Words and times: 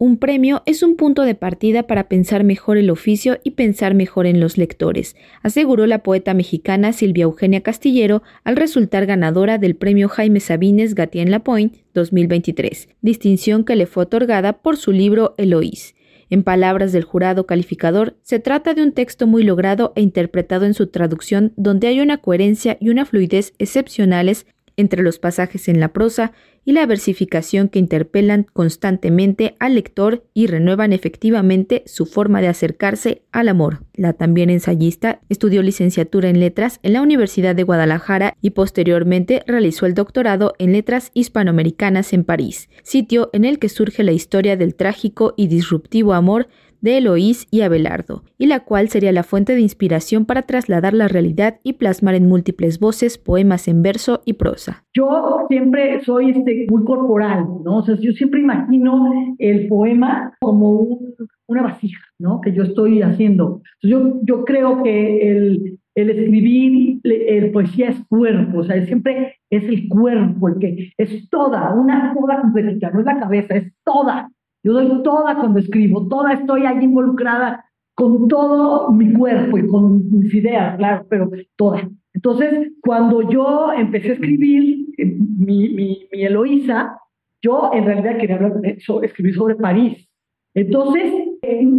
Un 0.00 0.16
premio 0.16 0.62
es 0.64 0.84
un 0.84 0.94
punto 0.94 1.22
de 1.22 1.34
partida 1.34 1.88
para 1.88 2.08
pensar 2.08 2.44
mejor 2.44 2.78
el 2.78 2.88
oficio 2.88 3.40
y 3.42 3.50
pensar 3.52 3.94
mejor 3.94 4.26
en 4.26 4.38
los 4.38 4.56
lectores, 4.56 5.16
aseguró 5.42 5.88
la 5.88 6.04
poeta 6.04 6.34
mexicana 6.34 6.92
Silvia 6.92 7.24
Eugenia 7.24 7.64
Castillero 7.64 8.22
al 8.44 8.54
resultar 8.54 9.06
ganadora 9.06 9.58
del 9.58 9.74
premio 9.74 10.08
Jaime 10.08 10.38
Sabines 10.38 10.94
Gatien 10.94 11.32
Lapointe 11.32 11.84
2023, 11.94 12.88
distinción 13.02 13.64
que 13.64 13.74
le 13.74 13.86
fue 13.86 14.04
otorgada 14.04 14.62
por 14.62 14.76
su 14.76 14.92
libro 14.92 15.34
Eloís. 15.36 15.96
En 16.30 16.44
palabras 16.44 16.92
del 16.92 17.02
jurado 17.02 17.46
calificador, 17.46 18.16
se 18.22 18.38
trata 18.38 18.74
de 18.74 18.84
un 18.84 18.92
texto 18.92 19.26
muy 19.26 19.42
logrado 19.42 19.92
e 19.96 20.02
interpretado 20.02 20.64
en 20.64 20.74
su 20.74 20.86
traducción 20.86 21.52
donde 21.56 21.88
hay 21.88 21.98
una 21.98 22.18
coherencia 22.18 22.76
y 22.80 22.90
una 22.90 23.04
fluidez 23.04 23.52
excepcionales 23.58 24.46
entre 24.78 25.02
los 25.02 25.18
pasajes 25.18 25.68
en 25.68 25.80
la 25.80 25.92
prosa 25.92 26.32
y 26.68 26.72
la 26.72 26.84
versificación 26.84 27.70
que 27.70 27.78
interpelan 27.78 28.46
constantemente 28.52 29.56
al 29.58 29.76
lector 29.76 30.26
y 30.34 30.48
renuevan 30.48 30.92
efectivamente 30.92 31.82
su 31.86 32.04
forma 32.04 32.42
de 32.42 32.48
acercarse 32.48 33.22
al 33.32 33.48
amor. 33.48 33.84
La 33.94 34.12
también 34.12 34.50
ensayista 34.50 35.22
estudió 35.30 35.62
licenciatura 35.62 36.28
en 36.28 36.40
letras 36.40 36.78
en 36.82 36.92
la 36.92 37.00
Universidad 37.00 37.56
de 37.56 37.62
Guadalajara 37.62 38.36
y 38.42 38.50
posteriormente 38.50 39.44
realizó 39.46 39.86
el 39.86 39.94
doctorado 39.94 40.52
en 40.58 40.72
letras 40.72 41.10
hispanoamericanas 41.14 42.12
en 42.12 42.22
París, 42.22 42.68
sitio 42.82 43.30
en 43.32 43.46
el 43.46 43.58
que 43.58 43.70
surge 43.70 44.02
la 44.02 44.12
historia 44.12 44.58
del 44.58 44.74
trágico 44.74 45.32
y 45.38 45.46
disruptivo 45.46 46.12
amor 46.12 46.48
de 46.80 46.98
Eloís 46.98 47.46
y 47.50 47.62
Abelardo, 47.62 48.24
y 48.36 48.46
la 48.46 48.60
cual 48.60 48.88
sería 48.88 49.12
la 49.12 49.22
fuente 49.22 49.54
de 49.54 49.60
inspiración 49.60 50.24
para 50.26 50.42
trasladar 50.42 50.94
la 50.94 51.08
realidad 51.08 51.60
y 51.62 51.74
plasmar 51.74 52.14
en 52.14 52.28
múltiples 52.28 52.78
voces 52.78 53.18
poemas 53.18 53.68
en 53.68 53.82
verso 53.82 54.22
y 54.24 54.34
prosa. 54.34 54.84
Yo 54.94 55.46
siempre 55.48 56.02
soy 56.04 56.30
este, 56.30 56.57
muy 56.70 56.84
corporal, 56.84 57.46
¿no? 57.64 57.78
O 57.78 57.82
sea, 57.82 57.96
yo 57.96 58.12
siempre 58.12 58.40
imagino 58.40 59.34
el 59.38 59.68
poema 59.68 60.32
como 60.40 60.98
una 61.46 61.62
vasija, 61.62 62.00
¿no? 62.18 62.40
Que 62.40 62.52
yo 62.52 62.64
estoy 62.64 63.02
haciendo. 63.02 63.62
yo, 63.82 64.20
yo 64.22 64.44
creo 64.44 64.82
que 64.82 65.30
el, 65.30 65.78
el 65.94 66.10
escribir 66.10 67.00
el 67.02 67.50
poesía 67.50 67.88
es 67.88 68.06
cuerpo, 68.08 68.58
o 68.58 68.64
sea, 68.64 68.84
siempre 68.86 69.36
es 69.50 69.64
el 69.64 69.88
cuerpo, 69.88 70.48
el 70.48 70.58
que 70.58 70.92
es 70.96 71.28
toda, 71.28 71.74
una 71.74 72.14
toda 72.14 72.40
completa, 72.40 72.90
no 72.90 73.00
es 73.00 73.06
la 73.06 73.18
cabeza, 73.18 73.56
es 73.56 73.72
toda. 73.84 74.30
Yo 74.62 74.72
doy 74.72 75.02
toda 75.02 75.36
cuando 75.36 75.58
escribo, 75.58 76.06
toda 76.08 76.34
estoy 76.34 76.66
ahí 76.66 76.84
involucrada 76.84 77.64
con 77.94 78.28
todo 78.28 78.92
mi 78.92 79.12
cuerpo 79.12 79.58
y 79.58 79.66
con 79.66 80.08
mis 80.10 80.32
ideas, 80.34 80.76
claro, 80.76 81.06
pero 81.08 81.30
toda. 81.56 81.88
Entonces, 82.14 82.72
cuando 82.82 83.28
yo 83.30 83.72
empecé 83.72 84.10
a 84.10 84.14
escribir 84.14 84.86
eh, 84.98 85.16
mi, 85.38 85.68
mi, 85.68 86.08
Eloísa, 86.12 86.98
yo 87.42 87.70
en 87.72 87.84
realidad 87.84 88.18
quería 88.18 88.40
escribir 89.02 89.34
sobre 89.34 89.54
París. 89.56 90.08
Entonces, 90.54 91.12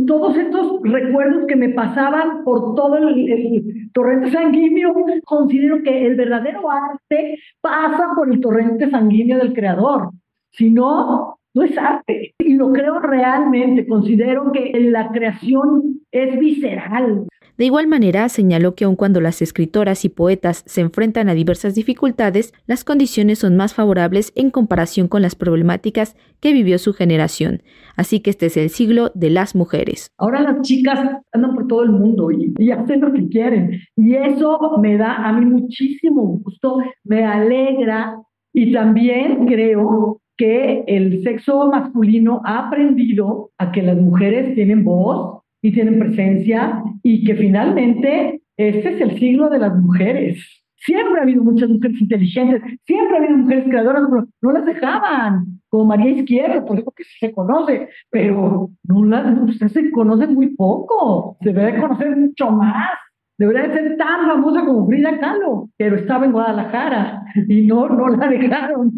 todos 0.08 0.38
estos 0.38 0.80
recuerdos 0.84 1.46
que 1.48 1.56
me 1.56 1.70
pasaban 1.70 2.44
por 2.46 2.76
todo 2.76 2.98
el, 2.98 3.30
el, 3.30 3.92
torrente 3.92 4.32
sanguíneo, 4.32 4.94
considero 5.26 5.84
que 5.84 6.06
el 6.06 6.16
verdadero 6.16 6.70
arte 6.70 7.38
pasa 7.60 8.12
por 8.16 8.32
el 8.32 8.40
torrente 8.40 8.90
sanguíneo 8.90 9.38
del 9.40 9.54
creador. 9.54 10.12
Si 10.52 10.70
no, 10.70 11.40
no 11.54 11.64
es 11.64 11.78
arte. 11.78 12.34
Y 12.40 12.56
lo 12.56 12.72
creo 12.72 13.00
realmente. 13.00 13.86
Considero 13.86 14.52
que 14.52 14.72
la 14.80 15.12
creación 15.12 15.99
es 16.12 16.40
visceral. 16.40 17.28
De 17.60 17.66
igual 17.66 17.88
manera, 17.88 18.30
señaló 18.30 18.74
que 18.74 18.86
aun 18.86 18.96
cuando 18.96 19.20
las 19.20 19.42
escritoras 19.42 20.06
y 20.06 20.10
poetas 20.10 20.64
se 20.66 20.80
enfrentan 20.80 21.28
a 21.28 21.34
diversas 21.34 21.76
dificultades, 21.76 22.54
las 22.68 22.86
condiciones 22.86 23.40
son 23.40 23.58
más 23.58 23.74
favorables 23.74 24.32
en 24.36 24.50
comparación 24.50 25.10
con 25.10 25.22
las 25.22 25.36
problemáticas 25.36 26.16
que 26.40 26.54
vivió 26.54 26.78
su 26.78 26.94
generación. 26.94 27.62
Así 27.98 28.22
que 28.22 28.30
este 28.30 28.46
es 28.46 28.56
el 28.56 28.70
siglo 28.70 29.12
de 29.14 29.30
las 29.30 29.56
mujeres. 29.56 30.10
Ahora 30.18 30.42
las 30.42 30.62
chicas 30.62 31.02
andan 31.34 31.54
por 31.54 31.68
todo 31.68 31.84
el 31.84 31.92
mundo 31.92 32.32
y, 32.32 32.54
y 32.58 32.72
hacen 32.72 33.02
lo 33.02 33.12
que 33.12 33.28
quieren. 33.28 33.78
Y 33.98 34.16
eso 34.16 34.58
me 34.82 34.96
da 34.96 35.16
a 35.16 35.34
mí 35.34 35.46
muchísimo 35.46 36.40
gusto, 36.42 36.78
me 37.04 37.26
alegra 37.26 38.16
y 38.54 38.72
también 38.72 39.46
creo 39.48 40.22
que 40.38 40.86
el 40.88 41.22
sexo 41.24 41.70
masculino 41.70 42.42
ha 42.46 42.68
aprendido 42.68 43.52
a 43.58 43.74
que 43.74 43.82
las 43.82 43.98
mujeres 43.98 44.56
tienen 44.56 44.86
voz 44.86 45.39
y 45.62 45.72
tienen 45.72 46.00
presencia 46.00 46.82
y 47.04 47.24
que 47.24 47.36
finalmente 47.36 48.42
este 48.58 48.96
es 48.96 49.02
el 49.02 49.20
siglo 49.20 49.50
de 49.50 49.60
las 49.60 49.76
mujeres. 49.76 50.38
Siempre 50.76 51.20
ha 51.20 51.24
habido 51.24 51.44
muchas 51.44 51.70
mujeres 51.70 52.02
inteligentes, 52.02 52.62
siempre 52.86 53.16
ha 53.18 53.20
habido 53.20 53.38
mujeres 53.38 53.66
creadoras, 53.66 54.04
pero 54.10 54.28
no 54.42 54.52
las 54.52 54.66
dejaban, 54.66 55.60
como 55.70 55.86
María 55.86 56.12
Izquierda, 56.12 56.66
por 56.66 56.80
eso 56.80 56.92
que 56.96 57.04
se 57.20 57.32
conoce, 57.34 57.90
pero 58.10 58.70
no, 58.84 59.06
la, 59.06 59.46
se 59.68 59.92
conoce 59.92 60.28
muy 60.28 60.56
poco, 60.56 61.38
se 61.42 61.54
debe 61.54 61.80
conocer 61.80 62.16
mucho 62.16 62.52
más. 62.52 62.90
Debería 63.38 63.74
ser 63.74 63.96
tan 63.96 64.28
famosa 64.28 64.66
como 64.66 64.86
Frida 64.88 65.18
Kahlo, 65.18 65.70
pero 65.78 65.96
estaba 65.96 66.26
en 66.26 66.34
Guadalajara 66.34 67.24
y 67.48 67.62
no, 67.62 67.88
no 67.88 68.10
la 68.10 68.28
dejaron. 68.30 68.92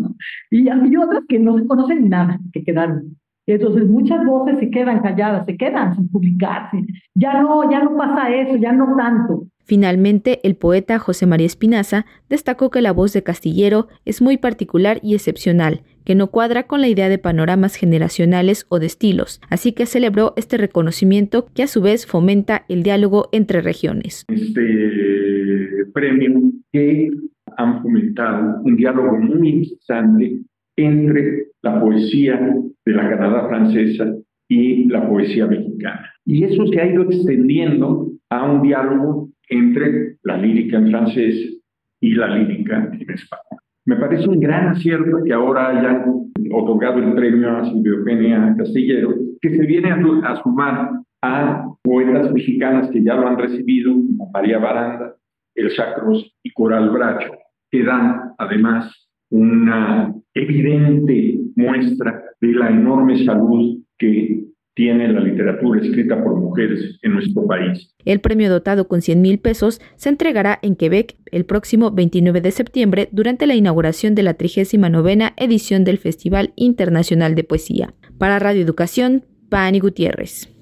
Y 0.50 0.68
hay 0.68 0.98
otras 0.98 1.24
que 1.30 1.38
no 1.38 1.60
se 1.60 1.68
conocen 1.68 2.10
nada, 2.10 2.40
que 2.52 2.64
quedaron. 2.64 3.21
Entonces 3.56 3.88
muchas 3.88 4.26
voces 4.26 4.60
se 4.60 4.70
quedan 4.70 5.02
calladas, 5.02 5.46
se 5.46 5.58
quedan 5.58 5.96
sin 5.96 6.08
publicarse. 6.10 6.84
Ya 7.16 7.42
no, 7.42 7.70
ya 7.70 7.84
no 7.84 7.98
pasa 7.98 8.34
eso, 8.34 8.56
ya 8.58 8.72
no 8.72 8.96
tanto. 8.96 9.48
Finalmente, 9.64 10.40
el 10.44 10.56
poeta 10.56 11.00
José 11.00 11.26
María 11.26 11.46
Espinaza 11.46 12.06
destacó 12.30 12.70
que 12.72 12.82
la 12.82 12.92
voz 12.92 13.14
de 13.14 13.24
Castillero 13.24 13.88
es 14.06 14.22
muy 14.22 14.38
particular 14.38 15.00
y 15.02 15.14
excepcional, 15.14 15.82
que 16.04 16.16
no 16.16 16.28
cuadra 16.28 16.64
con 16.64 16.82
la 16.82 16.88
idea 16.88 17.10
de 17.10 17.20
panoramas 17.20 17.76
generacionales 17.76 18.66
o 18.70 18.80
de 18.80 18.88
estilos, 18.88 19.40
así 19.50 19.72
que 19.72 19.86
celebró 19.86 20.34
este 20.36 20.58
reconocimiento 20.58 21.46
que 21.54 21.64
a 21.64 21.68
su 21.68 21.82
vez 21.82 22.06
fomenta 22.06 22.66
el 22.70 22.84
diálogo 22.84 23.30
entre 23.32 23.62
regiones. 23.62 24.26
Este 24.28 25.86
premio 25.94 26.52
que 26.72 27.10
han 27.58 27.82
fomentado 27.82 28.62
un 28.64 28.76
diálogo 28.76 29.18
muy 29.18 29.50
interesante 29.50 30.42
entre 30.84 31.48
la 31.62 31.80
poesía 31.80 32.40
de 32.86 32.92
la 32.92 33.10
Canadá 33.10 33.48
francesa 33.48 34.14
y 34.48 34.88
la 34.90 35.08
poesía 35.08 35.48
mexicana. 35.48 36.10
Y 36.26 36.44
eso 36.44 36.66
se 36.68 36.80
ha 36.80 36.88
ido 36.88 37.04
extendiendo 37.04 38.12
a 38.30 38.52
un 38.52 38.62
diálogo 38.62 39.30
entre 39.50 40.18
la 40.24 40.38
lírica 40.38 40.78
en 40.78 40.90
francés 40.90 41.62
y 42.02 42.16
la 42.16 42.36
lírica 42.36 42.90
en 42.92 43.10
español. 43.10 43.62
Me 43.86 43.96
parece 43.96 44.28
un 44.30 44.40
gran 44.40 44.70
acierto 44.70 45.24
que 45.26 45.34
ahora 45.34 45.70
hayan 45.70 46.06
otorgado 46.52 47.00
el 47.00 47.14
premio 47.14 47.58
a 47.58 47.66
Silvia 47.66 47.94
Eugenia 47.94 48.56
Castillero, 48.58 49.14
que 49.42 49.56
se 49.56 49.66
viene 49.66 49.92
a, 49.92 50.42
sumar 50.44 50.92
a 51.22 51.66
poetas 51.84 52.32
mexicanas 52.32 52.90
que 52.92 53.04
ya 53.04 53.16
lo 53.16 53.28
han 53.28 53.38
recibido, 53.38 53.94
como 53.94 54.30
María 54.32 54.60
Baranda, 54.60 55.16
El 55.56 55.72
Sacros 55.72 56.32
y 56.44 56.52
Coral 56.52 56.90
Bracho, 56.92 57.32
que 57.72 57.84
dan 57.84 58.34
además 58.38 59.10
una 59.32 60.14
evidente 60.34 61.40
muestra 61.56 62.24
de 62.40 62.54
la 62.54 62.70
enorme 62.70 63.24
salud 63.26 63.80
que 63.98 64.46
tiene 64.74 65.12
la 65.12 65.20
literatura 65.20 65.82
escrita 65.82 66.24
por 66.24 66.40
mujeres 66.40 66.98
en 67.02 67.14
nuestro 67.14 67.46
país. 67.46 67.94
El 68.06 68.22
premio 68.22 68.50
dotado 68.50 68.88
con 68.88 69.02
100 69.02 69.22
mil 69.22 69.40
pesos 69.40 69.82
se 69.96 70.10
entregará 70.10 70.60
en 70.62 70.76
Quebec 70.76 71.18
el 71.32 71.46
próximo 71.46 71.92
29 71.92 72.42
de 72.42 72.52
septiembre 72.52 73.10
durante 73.12 73.48
la 73.48 73.56
inauguración 73.56 74.16
de 74.16 74.24
la 74.24 74.34
39 74.36 75.34
edición 75.38 75.84
del 75.84 75.98
Festival 75.98 76.54
Internacional 76.56 77.36
de 77.36 77.44
Poesía. 77.44 77.94
Para 78.18 78.40
Radio 78.40 78.62
Educación, 78.62 79.26
Pani 79.50 79.80
Gutiérrez. 79.80 80.61